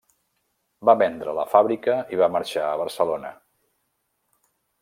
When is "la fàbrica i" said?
1.41-2.21